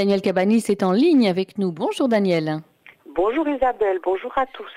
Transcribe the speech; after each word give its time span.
Daniel 0.00 0.22
Cabanis 0.22 0.66
est 0.68 0.84
en 0.84 0.92
ligne 0.92 1.28
avec 1.28 1.58
nous. 1.58 1.72
Bonjour 1.72 2.08
Daniel. 2.08 2.58
Bonjour 3.16 3.48
Isabelle, 3.48 3.98
bonjour 4.04 4.30
à 4.38 4.46
tous. 4.46 4.70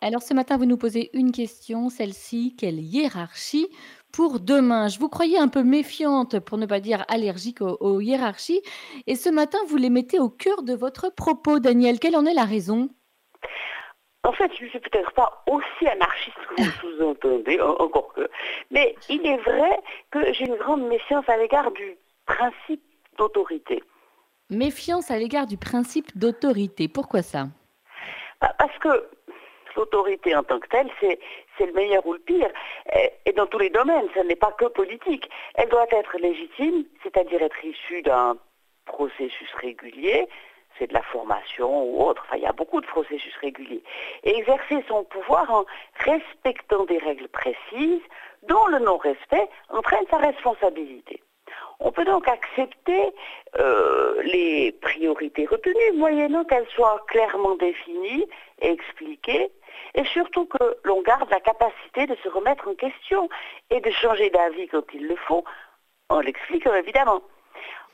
Alors 0.00 0.22
ce 0.22 0.34
matin, 0.34 0.56
vous 0.56 0.64
nous 0.64 0.76
posez 0.76 1.08
une 1.12 1.30
question, 1.30 1.88
celle-ci, 1.88 2.56
quelle 2.58 2.80
hiérarchie 2.80 3.68
pour 4.12 4.40
demain? 4.40 4.88
Je 4.88 4.98
vous 4.98 5.08
croyais 5.08 5.38
un 5.38 5.46
peu 5.46 5.62
méfiante, 5.62 6.40
pour 6.40 6.58
ne 6.58 6.66
pas 6.66 6.80
dire 6.80 7.04
allergique 7.06 7.60
aux, 7.60 8.00
hiérarchies, 8.00 8.60
et 9.06 9.14
ce 9.14 9.28
matin, 9.28 9.58
vous 9.68 9.76
les 9.76 9.88
mettez 9.88 10.18
au 10.18 10.28
cœur 10.28 10.64
de 10.64 10.74
votre 10.74 11.14
propos, 11.14 11.60
Daniel. 11.60 12.00
Quelle 12.00 12.16
en 12.16 12.26
est 12.26 12.34
la 12.34 12.42
raison? 12.42 12.88
En 14.24 14.32
fait, 14.32 14.50
je 14.58 14.64
ne 14.64 14.70
suis 14.70 14.80
peut-être 14.80 15.12
pas 15.12 15.44
aussi 15.46 15.86
anarchiste 15.86 16.36
que 16.48 16.60
vous 16.60 16.96
sous-entendez, 16.96 17.60
encore 17.60 18.12
que. 18.14 18.28
Mais 18.72 18.96
il 19.08 19.24
est 19.24 19.36
vrai 19.36 19.78
que 20.10 20.32
j'ai 20.32 20.46
une 20.46 20.56
grande 20.56 20.88
méfiance 20.88 21.28
à 21.28 21.36
l'égard 21.36 21.70
du 21.70 21.96
principe 22.26 22.82
d'autorité. 23.16 23.80
Méfiance 24.50 25.10
à 25.10 25.16
l'égard 25.16 25.46
du 25.46 25.56
principe 25.56 26.16
d'autorité. 26.18 26.88
Pourquoi 26.88 27.22
ça? 27.22 27.46
Bah, 28.40 28.52
Parce 28.58 28.76
que 28.78 29.08
l'autorité 29.76 30.34
en 30.34 30.42
tant 30.42 30.58
que 30.58 30.68
telle, 30.68 30.90
c'est, 31.00 31.18
le 31.60 31.72
meilleur 31.72 32.06
ou 32.06 32.14
le 32.14 32.18
pire. 32.18 32.50
Et, 33.26 33.32
dans 33.32 33.46
tous 33.46 33.58
les 33.58 33.70
domaines, 33.70 34.06
ce 34.14 34.20
n'est 34.20 34.36
pas 34.36 34.52
que 34.52 34.64
politique. 34.64 35.28
Elle 35.54 35.68
doit 35.68 35.86
être 35.90 36.18
légitime, 36.18 36.84
c'est-à-dire 37.02 37.42
être 37.42 37.64
issue 37.64 38.02
d'un 38.02 38.36
processus 38.86 39.52
régulier, 39.60 40.26
c'est 40.78 40.86
de 40.86 40.94
la 40.94 41.02
formation 41.02 41.84
ou 41.84 42.02
autre, 42.02 42.22
enfin 42.26 42.38
il 42.38 42.42
y 42.42 42.46
a 42.46 42.52
beaucoup 42.52 42.80
de 42.80 42.86
processus 42.86 43.36
réguliers, 43.36 43.82
et 44.24 44.36
exercer 44.38 44.82
son 44.88 45.04
pouvoir 45.04 45.50
en 45.50 45.64
respectant 45.96 46.86
des 46.86 46.98
règles 46.98 47.28
précises 47.28 48.02
dont 48.48 48.66
le 48.68 48.78
non-respect 48.78 49.48
entraîne 49.68 50.04
sa 50.10 50.16
responsabilité. 50.16 51.22
On 51.80 51.92
peut 51.92 52.04
donc 52.04 52.28
accepter 52.28 53.12
euh, 53.58 54.22
les 54.22 54.72
priorités 54.72 55.46
retenues, 55.46 55.96
moyennant 55.96 56.44
qu'elles 56.44 56.68
soient 56.68 57.02
clairement 57.08 57.56
définies 57.56 58.26
et 58.60 58.70
expliquées, 58.70 59.50
et 59.94 60.04
surtout 60.04 60.44
que 60.44 60.78
l'on 60.84 61.00
garde 61.02 61.30
la 61.30 61.40
capacité 61.40 62.06
de 62.06 62.16
se 62.22 62.28
remettre 62.28 62.68
en 62.68 62.74
question 62.74 63.28
et 63.70 63.80
de 63.80 63.90
changer 63.90 64.28
d'avis 64.30 64.68
quand 64.68 64.84
il 64.92 65.06
le 65.06 65.16
faut, 65.16 65.44
en 66.10 66.20
l'expliquant 66.20 66.74
évidemment. 66.74 67.22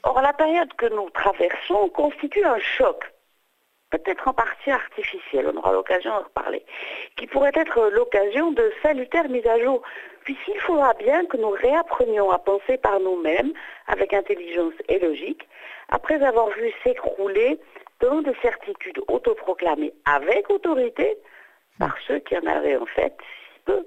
Or, 0.03 0.21
la 0.21 0.33
période 0.33 0.73
que 0.75 0.87
nous 0.87 1.09
traversons 1.11 1.89
constitue 1.91 2.45
un 2.45 2.59
choc 2.59 3.05
peut-être 3.91 4.29
en 4.29 4.33
partie 4.33 4.71
artificielle, 4.71 5.51
on 5.53 5.59
aura 5.59 5.73
l'occasion 5.73 6.11
d'en 6.11 6.25
reparler, 6.25 6.65
qui 7.17 7.27
pourrait 7.27 7.53
être 7.55 7.91
l'occasion 7.91 8.53
de 8.53 8.73
salutaires 8.83 9.29
mises 9.29 9.47
à 9.47 9.61
jour, 9.61 9.83
puisqu'il 10.25 10.59
faudra 10.61 10.95
bien 10.95 11.25
que 11.27 11.37
nous 11.37 11.51
réapprenions 11.51 12.31
à 12.31 12.39
penser 12.39 12.79
par 12.79 12.99
nous-mêmes, 13.01 13.53
avec 13.87 14.13
intelligence 14.13 14.75
et 14.89 14.99
logique, 14.99 15.49
après 15.89 16.23
avoir 16.23 16.49
vu 16.51 16.73
s'écrouler 16.83 17.61
tant 17.99 18.23
de 18.23 18.35
certitudes 18.43 19.01
autoproclamées 19.09 19.95
avec 20.05 20.51
autorité 20.51 21.17
par 21.79 21.97
ceux 22.07 22.19
qui 22.21 22.37
en 22.37 22.47
avaient 22.47 22.77
en 22.77 22.87
fait 22.87 23.15
si 23.19 23.61
peu. 23.65 23.87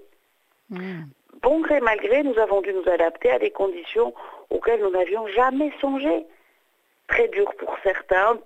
Hmm. 0.69 1.03
Bon 1.41 1.61
gré 1.61 1.79
mal 1.79 1.99
gré, 1.99 2.23
nous 2.23 2.37
avons 2.37 2.61
dû 2.61 2.73
nous 2.73 2.89
adapter 2.89 3.31
à 3.31 3.39
des 3.39 3.51
conditions 3.51 4.13
auxquelles 4.49 4.81
nous 4.81 4.91
n'avions 4.91 5.27
jamais 5.27 5.71
songé. 5.79 6.25
Très 7.07 7.27
dur 7.29 7.51
pour 7.57 7.75
certains, 7.83 8.39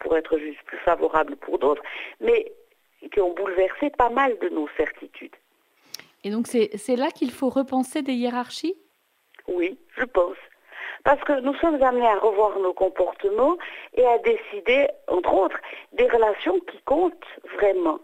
pour 0.00 0.16
être 0.16 0.38
juste 0.38 0.62
plus 0.64 0.78
favorable 0.78 1.36
pour 1.36 1.58
d'autres, 1.58 1.82
mais 2.20 2.52
qui 3.12 3.20
ont 3.20 3.32
bouleversé 3.32 3.90
pas 3.90 4.10
mal 4.10 4.36
de 4.40 4.48
nos 4.48 4.68
certitudes. 4.76 5.36
Et 6.24 6.30
donc 6.30 6.46
c'est 6.48 6.96
là 6.96 7.10
qu'il 7.10 7.30
faut 7.30 7.48
repenser 7.48 8.02
des 8.02 8.12
hiérarchies? 8.12 8.76
Oui, 9.48 9.78
je 9.96 10.04
pense. 10.04 10.36
Parce 11.02 11.22
que 11.24 11.40
nous 11.40 11.54
sommes 11.54 11.82
amenés 11.82 12.06
à 12.06 12.18
revoir 12.18 12.58
nos 12.58 12.74
comportements 12.74 13.56
et 13.94 14.04
à 14.04 14.18
décider, 14.18 14.88
entre 15.08 15.32
autres, 15.32 15.58
des 15.92 16.06
relations 16.08 16.60
qui 16.60 16.78
comptent 16.84 17.40
vraiment. 17.56 18.00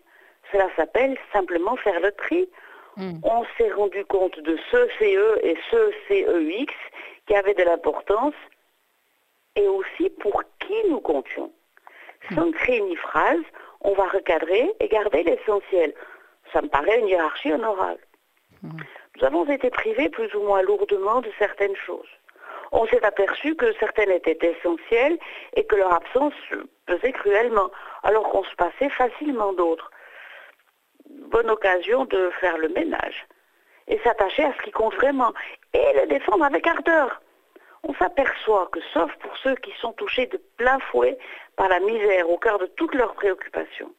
Cela 0.51 0.69
s'appelle 0.77 1.19
simplement 1.33 1.77
faire 1.77 2.01
le 2.01 2.13
tri. 2.13 2.49
Hmm. 2.97 3.19
On 3.23 3.45
s'est 3.59 3.71
rendu 3.73 4.05
compte 4.07 4.41
de 4.41 4.59
ce 4.71 4.89
CE 4.99 5.39
et 5.43 5.57
ce 5.71 5.93
CEX 6.09 6.73
qui 7.27 7.35
avaient 7.35 7.55
de 7.55 7.65
l'importance 7.65 8.35
et 9.57 9.69
aussi 9.69 10.09
pour 10.21 10.43
qui 10.61 10.89
nous 10.89 11.01
comptions. 11.01 11.53
Sans 12.35 12.51
créer 12.53 12.81
ni 12.81 12.97
phrase, 12.97 13.43
on 13.81 13.93
va 13.93 14.07
recadrer 14.09 14.73
et 14.81 14.89
garder 14.89 15.23
l'essentiel. 15.23 15.95
Ça 16.53 16.63
me 16.63 16.69
paraît 16.69 16.99
une 17.01 17.09
hiérarchie 17.09 17.53
honorable. 17.53 18.01
Nous 18.63 19.25
avons 19.25 19.45
été 19.47 19.71
privés 19.71 20.09
plus 20.09 20.35
ou 20.35 20.41
moins 20.43 20.63
lourdement 20.63 21.21
de 21.21 21.31
certaines 21.39 21.77
choses. 21.77 22.09
On 22.73 22.87
s'est 22.87 23.05
aperçu 23.05 23.55
que 23.55 23.73
certaines 23.75 24.11
étaient 24.11 24.39
essentielles 24.43 25.19
et 25.55 25.65
que 25.65 25.77
leur 25.77 25.93
absence 25.93 26.35
pesait 26.87 27.13
cruellement, 27.13 27.71
alors 28.03 28.29
qu'on 28.31 28.45
se 28.45 28.55
passait 28.57 28.91
facilement 28.91 29.53
d'autres. 29.53 29.91
Bonne 31.09 31.51
occasion 31.51 32.05
de 32.07 32.31
faire 32.41 32.59
le 32.59 32.69
ménage 32.69 33.27
et 33.89 33.99
s'attacher 34.01 34.45
à 34.45 34.53
ce 34.53 34.63
qui 34.63 34.73
compte 34.73 34.95
vraiment 34.95 35.33
et 35.73 35.93
le 36.01 36.07
défendre 36.09 36.45
avec 36.45 36.67
ardeur 36.67 37.21
on 37.83 37.95
s'aperçoit 37.95 38.69
que, 38.73 38.81
sauf 38.93 39.13
pour 39.17 39.37
ceux 39.39 39.55
qui 39.57 39.73
sont 39.81 39.93
touchés 39.93 40.27
de 40.27 40.41
plein 40.57 40.79
fouet 40.91 41.19
par 41.57 41.69
la 41.69 41.81
misère 41.81 42.29
au 42.31 42.39
cœur 42.39 42.59
de 42.59 42.67
toutes 42.67 42.95
leurs 42.95 43.15
préoccupations, 43.15 43.93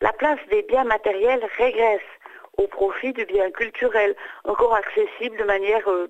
la 0.00 0.12
place 0.12 0.40
des 0.50 0.62
biens 0.62 0.84
matériels 0.84 1.46
régresse 1.56 2.02
au 2.56 2.66
profit 2.66 3.12
du 3.12 3.24
bien 3.24 3.50
culturel, 3.50 4.14
encore 4.44 4.74
accessible 4.74 5.36
de 5.36 5.44
manière 5.44 5.88
euh, 5.88 6.08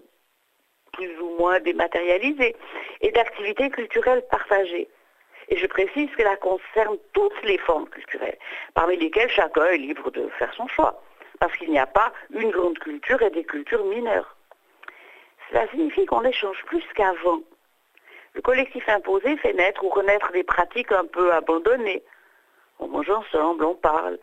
plus 0.92 1.18
ou 1.20 1.36
moins 1.38 1.60
dématérialisée, 1.60 2.54
et 3.00 3.10
d'activités 3.10 3.70
culturelles 3.70 4.24
partagées. 4.30 4.88
Et 5.48 5.56
je 5.56 5.66
précise 5.66 6.10
que 6.10 6.22
cela 6.22 6.36
concerne 6.36 6.96
toutes 7.12 7.42
les 7.44 7.58
formes 7.58 7.88
culturelles, 7.88 8.38
parmi 8.74 8.96
lesquelles 8.96 9.30
chacun 9.30 9.66
est 9.66 9.78
libre 9.78 10.10
de 10.10 10.28
faire 10.38 10.52
son 10.54 10.66
choix, 10.68 11.02
parce 11.38 11.54
qu'il 11.56 11.70
n'y 11.70 11.78
a 11.78 11.86
pas 11.86 12.12
une 12.30 12.50
grande 12.50 12.78
culture 12.78 13.20
et 13.22 13.30
des 13.30 13.44
cultures 13.44 13.84
mineures. 13.84 14.36
Cela 15.50 15.68
signifie 15.68 16.06
qu'on 16.06 16.24
échange 16.24 16.62
plus 16.66 16.84
qu'avant. 16.94 17.40
Le 18.34 18.42
collectif 18.42 18.88
imposé 18.88 19.36
fait 19.36 19.52
naître 19.52 19.84
ou 19.84 19.88
renaître 19.88 20.32
des 20.32 20.42
pratiques 20.42 20.92
un 20.92 21.04
peu 21.04 21.32
abandonnées. 21.32 22.02
On 22.80 22.88
mange 22.88 23.10
ensemble, 23.10 23.64
on 23.64 23.74
parle, 23.74 24.18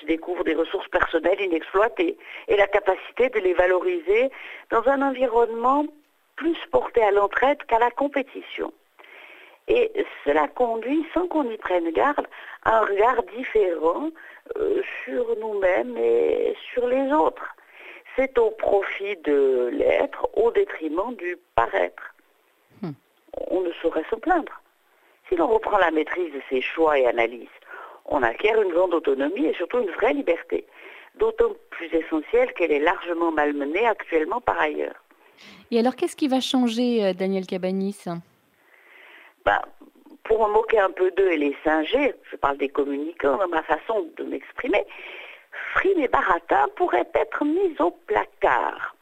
se 0.00 0.06
découvre 0.06 0.44
des 0.44 0.54
ressources 0.54 0.88
personnelles 0.88 1.40
inexploitées 1.40 2.16
et 2.48 2.56
la 2.56 2.66
capacité 2.66 3.28
de 3.30 3.40
les 3.40 3.54
valoriser 3.54 4.30
dans 4.70 4.86
un 4.86 5.02
environnement 5.02 5.84
plus 6.36 6.58
porté 6.70 7.02
à 7.02 7.10
l'entraide 7.10 7.62
qu'à 7.64 7.78
la 7.78 7.90
compétition. 7.90 8.72
Et 9.68 9.90
cela 10.24 10.46
conduit, 10.46 11.04
sans 11.12 11.26
qu'on 11.26 11.50
y 11.50 11.56
prenne 11.56 11.90
garde, 11.90 12.28
à 12.62 12.78
un 12.78 12.80
regard 12.82 13.22
différent 13.36 14.10
euh, 14.58 14.80
sur 15.04 15.36
nous-mêmes 15.40 15.96
et 15.96 16.56
sur 16.72 16.86
les 16.86 17.12
autres 17.12 17.56
c'est 18.16 18.38
au 18.38 18.50
profit 18.50 19.16
de 19.24 19.70
l'être 19.72 20.28
au 20.34 20.50
détriment 20.50 21.14
du 21.16 21.36
paraître. 21.54 22.14
Hmm. 22.82 22.92
On 23.50 23.60
ne 23.60 23.72
saurait 23.82 24.04
se 24.10 24.16
plaindre. 24.16 24.60
Si 25.28 25.36
l'on 25.36 25.46
reprend 25.48 25.78
la 25.78 25.90
maîtrise 25.90 26.32
de 26.32 26.40
ses 26.48 26.60
choix 26.62 26.98
et 26.98 27.06
analyses, 27.06 27.48
on 28.06 28.22
acquiert 28.22 28.60
une 28.62 28.72
grande 28.72 28.94
autonomie 28.94 29.46
et 29.46 29.54
surtout 29.54 29.80
une 29.80 29.90
vraie 29.90 30.12
liberté, 30.12 30.66
d'autant 31.16 31.52
plus 31.70 31.92
essentielle 31.92 32.52
qu'elle 32.54 32.72
est 32.72 32.80
largement 32.80 33.32
malmenée 33.32 33.86
actuellement 33.86 34.40
par 34.40 34.58
ailleurs. 34.60 35.02
Et 35.70 35.78
alors, 35.78 35.96
qu'est-ce 35.96 36.16
qui 36.16 36.28
va 36.28 36.40
changer, 36.40 37.04
euh, 37.04 37.12
Daniel 37.12 37.46
Cabanis? 37.46 38.04
Ben, 39.44 39.60
Pour 40.24 40.46
me 40.46 40.52
moquer 40.54 40.78
un 40.78 40.90
peu 40.90 41.10
d'eux 41.10 41.30
et 41.30 41.36
les 41.36 41.56
singer, 41.64 42.14
je 42.30 42.36
parle 42.36 42.56
des 42.56 42.68
communicants 42.68 43.36
dans 43.36 43.48
ma 43.48 43.62
façon 43.62 44.08
de 44.16 44.24
m'exprimer, 44.24 44.84
Frime 45.76 46.00
et 46.00 46.08
Baratin 46.08 46.68
pourraient 46.76 47.08
être 47.14 47.44
mis 47.44 47.76
au 47.80 47.90
placard. 47.90 48.96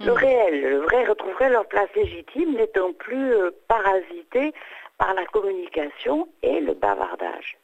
Le 0.00 0.12
hmm. 0.12 0.16
réel, 0.16 0.60
le 0.60 0.78
vrai 0.78 1.04
retrouverait 1.04 1.50
leur 1.50 1.66
place 1.66 1.88
légitime, 1.94 2.54
n'étant 2.56 2.92
plus 2.92 3.32
euh, 3.32 3.50
parasité 3.68 4.52
par 4.98 5.14
la 5.14 5.24
communication 5.26 6.28
et 6.42 6.60
le 6.60 6.74
bavardage. 6.74 7.56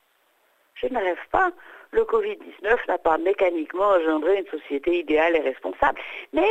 Je 0.75 0.87
ne 0.87 0.99
rêve 0.99 1.27
pas, 1.33 1.51
le 1.91 2.05
Covid-19 2.05 2.87
n'a 2.87 2.99
pas 2.99 3.19
mécaniquement 3.19 3.89
engendré 3.89 4.39
une 4.39 4.61
société 4.61 5.01
idéale 5.01 5.37
et 5.37 5.41
responsable, 5.41 6.01
mais 6.33 6.49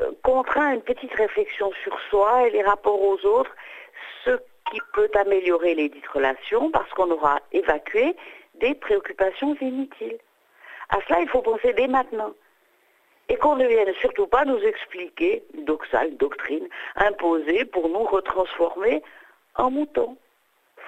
euh, 0.00 0.12
contraint 0.22 0.74
une 0.74 0.82
petite 0.82 1.14
réflexion 1.14 1.72
sur 1.82 1.98
soi 2.08 2.46
et 2.46 2.50
les 2.50 2.62
rapports 2.62 3.02
aux 3.02 3.26
autres, 3.26 3.54
ce 4.24 4.30
qui 4.70 4.80
peut 4.94 5.10
améliorer 5.14 5.74
les 5.74 5.88
dites 5.88 6.06
relations 6.06 6.70
parce 6.70 6.90
qu'on 6.90 7.10
aura 7.10 7.40
évacué 7.50 8.14
des 8.54 8.74
préoccupations 8.74 9.56
inutiles. 9.60 10.18
À 10.90 10.98
cela, 11.06 11.20
il 11.20 11.28
faut 11.28 11.42
penser 11.42 11.72
dès 11.72 11.88
maintenant. 11.88 12.32
Et 13.28 13.36
qu'on 13.36 13.56
ne 13.56 13.66
vienne 13.66 13.94
surtout 14.00 14.26
pas 14.26 14.44
nous 14.44 14.58
expliquer 14.58 15.44
une 15.54 15.64
doxa, 15.64 16.04
une 16.04 16.16
doctrine 16.16 16.68
imposée 16.96 17.64
pour 17.64 17.88
nous 17.88 18.04
retransformer 18.04 19.02
en 19.54 19.70
moutons. 19.70 20.16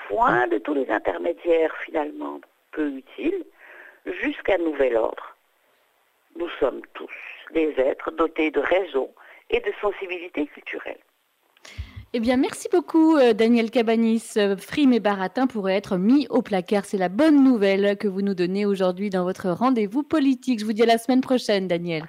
Foin 0.09 0.49
de 0.49 0.59
tous 0.59 0.75
les 0.75 0.91
intermédiaires 0.91 1.75
finalement 1.85 2.41
peu 2.73 2.89
utiles, 2.89 3.45
jusqu'à 4.07 4.59
nouvel 4.59 4.97
ordre. 4.97 5.37
Nous 6.37 6.49
sommes 6.59 6.83
tous 6.95 7.13
des 7.53 7.75
êtres 7.79 8.11
dotés 8.11 8.51
de 8.51 8.61
raison 8.61 9.13
et 9.51 9.61
de 9.61 9.73
sensibilité 9.81 10.47
culturelle. 10.47 10.99
Eh 12.14 12.20
bien, 12.20 12.37
merci 12.37 12.69
beaucoup, 12.70 13.17
euh, 13.17 13.32
Daniel 13.32 13.70
Cabanis. 13.70 14.35
Euh, 14.37 14.55
Frime 14.55 14.93
et 14.93 15.00
Baratin 15.00 15.47
pourraient 15.47 15.76
être 15.76 15.97
mis 15.97 16.26
au 16.29 16.43
placard. 16.43 16.85
C'est 16.85 16.99
la 16.99 17.09
bonne 17.09 17.43
nouvelle 17.43 17.97
que 17.97 18.06
vous 18.06 18.20
nous 18.20 18.35
donnez 18.35 18.67
aujourd'hui 18.67 19.09
dans 19.09 19.25
votre 19.25 19.49
rendez-vous 19.49 20.03
politique. 20.03 20.61
Je 20.61 20.67
vous 20.67 20.75
dis 20.75 20.82
à 20.82 20.87
la 20.87 20.99
semaine 20.99 21.23
prochaine, 21.23 21.69
Daniel. 21.69 22.05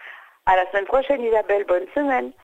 À 0.45 0.57
la 0.57 0.69
semaine 0.71 0.83
prochaine, 0.83 1.21
Isabelle. 1.23 1.63
Bonne 1.69 1.85
semaine. 1.95 2.33